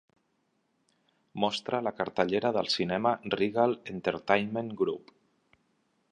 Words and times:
Mostra 1.43 1.81
la 1.87 1.93
cartellera 1.99 2.51
del 2.57 2.71
cinema 2.77 3.11
Regal 3.35 3.75
Entertainment 3.93 4.73
Group. 4.83 5.13